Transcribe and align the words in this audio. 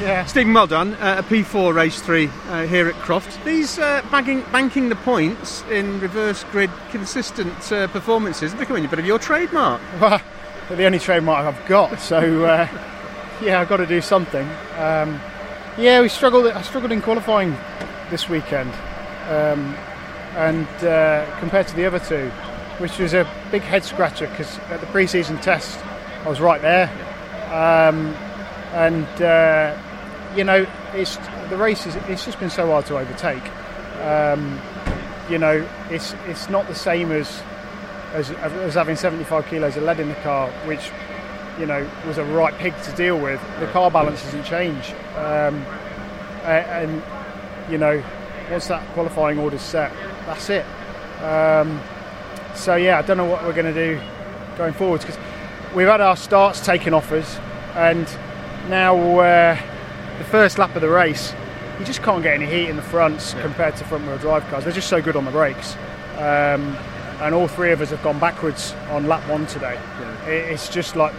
Yeah. 0.00 0.26
Stephen, 0.26 0.52
well 0.52 0.66
done. 0.66 0.92
Uh, 0.94 1.16
a 1.18 1.22
P4 1.22 1.72
race 1.72 2.02
three 2.02 2.28
uh, 2.48 2.66
here 2.66 2.86
at 2.86 2.94
Croft. 2.96 3.42
These 3.46 3.78
uh, 3.78 4.02
bagging, 4.10 4.42
banking 4.52 4.90
the 4.90 4.96
points 4.96 5.62
in 5.70 5.98
reverse 6.00 6.44
grid 6.44 6.70
consistent 6.90 7.72
uh, 7.72 7.86
performances 7.88 8.54
becoming 8.54 8.84
a 8.84 8.88
bit 8.88 8.98
of 8.98 9.06
your 9.06 9.18
trademark. 9.18 9.80
Well, 10.00 10.20
they're 10.68 10.76
the 10.78 10.84
only 10.86 10.98
trademark 10.98 11.46
I've 11.46 11.68
got, 11.68 12.00
so 12.00 12.44
uh, 12.44 12.68
yeah, 13.40 13.60
I've 13.60 13.68
got 13.68 13.76
to 13.76 13.86
do 13.86 14.00
something. 14.00 14.46
Um, 14.76 15.20
yeah, 15.78 16.00
we 16.00 16.08
struggled. 16.08 16.48
I 16.48 16.60
struggled 16.62 16.90
in 16.90 17.00
qualifying 17.00 17.56
this 18.10 18.28
weekend, 18.28 18.72
um, 19.28 19.76
and 20.34 20.66
uh, 20.84 21.24
compared 21.38 21.68
to 21.68 21.76
the 21.76 21.86
other 21.86 22.00
two, 22.00 22.30
which 22.78 22.98
was 22.98 23.14
a 23.14 23.30
big 23.52 23.62
head 23.62 23.84
scratcher 23.84 24.26
because 24.26 24.58
at 24.70 24.80
the 24.80 24.86
pre-season 24.88 25.38
test 25.38 25.78
I 26.24 26.28
was 26.28 26.40
right 26.40 26.60
there, 26.60 26.90
um, 27.52 28.12
and 28.74 29.22
uh, 29.22 29.80
you 30.36 30.44
know, 30.44 30.66
it's 30.92 31.16
the 31.48 31.56
race 31.56 31.86
is 31.86 31.96
it's 32.08 32.24
just 32.24 32.38
been 32.38 32.50
so 32.50 32.66
hard 32.66 32.86
to 32.86 32.98
overtake. 32.98 33.42
Um, 34.02 34.60
you 35.30 35.38
know, 35.38 35.66
it's 35.90 36.14
it's 36.26 36.48
not 36.48 36.68
the 36.68 36.74
same 36.74 37.10
as, 37.10 37.42
as 38.12 38.30
as 38.30 38.74
having 38.74 38.96
75 38.96 39.46
kilos 39.46 39.76
of 39.76 39.82
lead 39.82 39.98
in 39.98 40.08
the 40.08 40.14
car, 40.16 40.50
which 40.66 40.90
you 41.58 41.66
know 41.66 41.88
was 42.06 42.18
a 42.18 42.24
right 42.24 42.54
pig 42.58 42.74
to 42.82 42.92
deal 42.92 43.18
with. 43.18 43.40
The 43.60 43.66
car 43.68 43.90
balance 43.90 44.22
doesn't 44.22 44.44
change, 44.44 44.92
um, 45.16 45.64
and, 46.44 47.02
you 47.70 47.78
know 47.78 48.02
once 48.50 48.68
that 48.68 48.86
qualifying 48.92 49.38
order's 49.38 49.62
set, 49.62 49.92
that's 50.24 50.50
it. 50.50 50.64
Um, 51.20 51.80
so 52.54 52.76
yeah, 52.76 52.98
I 52.98 53.02
don't 53.02 53.16
know 53.16 53.24
what 53.24 53.42
we're 53.42 53.54
going 53.54 53.74
to 53.74 53.94
do 53.94 54.00
going 54.56 54.72
forwards 54.72 55.04
because 55.04 55.20
we've 55.74 55.88
had 55.88 56.00
our 56.00 56.16
starts 56.16 56.64
taken 56.64 56.94
off 56.94 57.10
us, 57.10 57.38
and 57.74 58.06
now 58.68 59.18
uh, 59.18 59.60
the 60.18 60.24
first 60.24 60.58
lap 60.58 60.74
of 60.74 60.82
the 60.82 60.88
race, 60.88 61.34
you 61.78 61.84
just 61.84 62.02
can't 62.02 62.22
get 62.22 62.34
any 62.34 62.46
heat 62.46 62.68
in 62.68 62.76
the 62.76 62.82
fronts 62.82 63.34
yeah. 63.34 63.42
compared 63.42 63.76
to 63.76 63.84
front 63.84 64.06
wheel 64.06 64.18
drive 64.18 64.46
cars. 64.48 64.64
They're 64.64 64.72
just 64.72 64.88
so 64.88 65.02
good 65.02 65.16
on 65.16 65.24
the 65.24 65.30
brakes. 65.30 65.76
Um, 66.16 66.76
and 67.20 67.34
all 67.34 67.48
three 67.48 67.72
of 67.72 67.80
us 67.80 67.90
have 67.90 68.02
gone 68.02 68.18
backwards 68.18 68.72
on 68.90 69.06
lap 69.06 69.28
one 69.28 69.46
today. 69.46 69.74
Yeah. 69.74 70.26
It's 70.26 70.68
just 70.68 70.96
like 70.96 71.14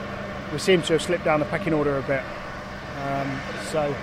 we 0.51 0.59
seem 0.59 0.81
to 0.83 0.93
have 0.93 1.01
slipped 1.01 1.25
down 1.25 1.39
the 1.39 1.45
pecking 1.47 1.73
order 1.73 1.97
a 1.97 2.01
bit. 2.03 2.23
Um, 3.03 3.39
so 3.71 3.95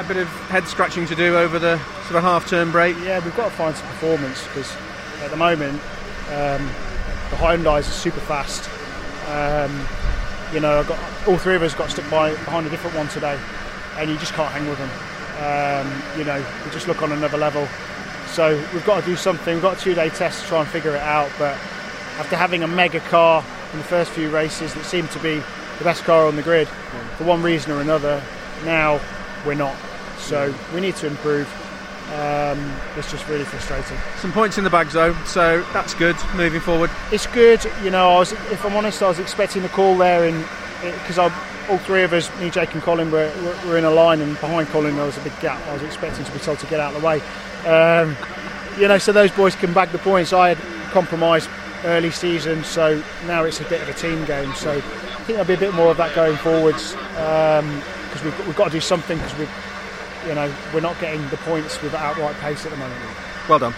a 0.00 0.04
bit 0.04 0.16
of 0.16 0.28
head 0.48 0.66
scratching 0.66 1.06
to 1.06 1.14
do 1.14 1.36
over 1.36 1.58
the 1.58 1.76
sort 2.04 2.16
of 2.16 2.22
half 2.22 2.48
term 2.48 2.72
break? 2.72 2.96
Yeah, 3.00 3.22
we've 3.24 3.36
got 3.36 3.50
to 3.50 3.56
find 3.56 3.76
some 3.76 3.86
performance 3.88 4.42
because 4.48 4.74
at 5.22 5.30
the 5.30 5.36
moment 5.36 5.80
um, 6.28 6.64
the 7.28 7.36
Hyundai's 7.36 7.86
are 7.86 7.92
super 7.92 8.20
fast. 8.20 8.70
Um, 9.28 9.86
you 10.54 10.60
know, 10.60 10.82
got, 10.84 10.98
all 11.28 11.36
three 11.36 11.54
of 11.54 11.62
us 11.62 11.74
got 11.74 11.90
stuck 11.90 12.08
by, 12.10 12.30
behind 12.30 12.66
a 12.66 12.70
different 12.70 12.96
one 12.96 13.08
today, 13.08 13.38
and 13.96 14.10
you 14.10 14.16
just 14.18 14.32
can't 14.32 14.52
hang 14.52 14.68
with 14.68 14.78
them. 14.78 14.90
Um, 15.40 16.18
you 16.18 16.24
know, 16.24 16.44
we 16.64 16.70
just 16.70 16.86
look 16.88 17.02
on 17.02 17.12
another 17.12 17.38
level. 17.38 17.66
So 18.26 18.56
we've 18.72 18.84
got 18.84 19.00
to 19.00 19.06
do 19.06 19.16
something. 19.16 19.54
We've 19.54 19.62
got 19.62 19.78
a 19.78 19.80
two-day 19.80 20.10
test 20.10 20.42
to 20.42 20.48
try 20.48 20.60
and 20.60 20.68
figure 20.68 20.94
it 20.94 21.02
out. 21.02 21.30
But 21.38 21.54
after 22.18 22.36
having 22.36 22.62
a 22.62 22.68
mega 22.68 23.00
car 23.00 23.44
in 23.72 23.78
the 23.78 23.84
first 23.84 24.10
few 24.12 24.30
races 24.30 24.74
that 24.74 24.84
seemed 24.84 25.10
to 25.12 25.18
be 25.20 25.42
the 25.78 25.84
best 25.84 26.04
car 26.04 26.26
on 26.26 26.36
the 26.36 26.42
grid, 26.42 26.68
for 27.16 27.24
one 27.24 27.42
reason 27.42 27.72
or 27.72 27.80
another, 27.80 28.22
now 28.64 29.00
we're 29.46 29.54
not. 29.54 29.76
So 30.18 30.54
we 30.74 30.80
need 30.80 30.96
to 30.96 31.06
improve. 31.06 31.48
Um, 32.12 32.76
it's 32.96 33.10
just 33.10 33.26
really 33.28 33.44
frustrating. 33.44 33.96
Some 34.18 34.32
points 34.32 34.58
in 34.58 34.64
the 34.64 34.70
bag 34.70 34.88
though, 34.88 35.14
so 35.24 35.62
that's 35.72 35.94
good 35.94 36.16
moving 36.34 36.60
forward. 36.60 36.90
It's 37.12 37.26
good. 37.28 37.64
You 37.84 37.90
know, 37.90 38.10
I 38.10 38.18
was, 38.18 38.32
if 38.32 38.64
I'm 38.64 38.74
honest, 38.74 39.02
I 39.02 39.08
was 39.08 39.20
expecting 39.20 39.62
the 39.62 39.68
call 39.68 39.96
there 39.96 40.26
in 40.26 40.44
because 40.82 41.18
all 41.18 41.78
three 41.78 42.02
of 42.02 42.12
us, 42.12 42.30
me, 42.40 42.50
Jake, 42.50 42.74
and 42.74 42.82
Colin, 42.82 43.10
were, 43.10 43.32
were, 43.66 43.76
in 43.76 43.84
a 43.84 43.90
line, 43.90 44.20
and 44.20 44.38
behind 44.40 44.68
Colin 44.68 44.96
there 44.96 45.06
was 45.06 45.16
a 45.18 45.22
big 45.22 45.38
gap. 45.40 45.64
I 45.66 45.72
was 45.72 45.82
expecting 45.82 46.24
to 46.24 46.32
be 46.32 46.38
told 46.38 46.58
to 46.60 46.66
get 46.66 46.80
out 46.80 46.94
of 46.94 47.00
the 47.00 47.06
way. 47.06 47.20
Um, 47.66 48.16
you 48.78 48.88
know, 48.88 48.98
so 48.98 49.12
those 49.12 49.30
boys 49.30 49.54
can 49.54 49.72
bag 49.72 49.90
the 49.90 49.98
points. 49.98 50.32
I 50.32 50.54
had 50.54 50.90
compromised 50.90 51.50
early 51.84 52.10
season, 52.10 52.64
so 52.64 53.02
now 53.26 53.44
it's 53.44 53.60
a 53.60 53.64
bit 53.64 53.82
of 53.82 53.88
a 53.88 53.94
team 53.94 54.24
game. 54.24 54.52
So 54.54 54.72
I 54.72 54.80
think 54.80 55.28
there'll 55.28 55.44
be 55.44 55.54
a 55.54 55.58
bit 55.58 55.74
more 55.74 55.90
of 55.90 55.96
that 55.98 56.14
going 56.14 56.36
forwards 56.38 56.92
because 56.92 57.62
um, 57.62 58.24
we've, 58.24 58.46
we've 58.46 58.56
got 58.56 58.66
to 58.66 58.70
do 58.70 58.80
something 58.80 59.18
because 59.18 59.36
we've 59.38 59.50
you 60.26 60.34
know, 60.34 60.52
we're 60.74 60.80
not 60.80 60.98
getting 61.00 61.26
the 61.28 61.36
points 61.38 61.80
with 61.82 61.94
outright 61.94 62.36
pace 62.36 62.64
at 62.64 62.70
the 62.70 62.76
moment. 62.76 63.00
Well 63.48 63.58
done. 63.58 63.74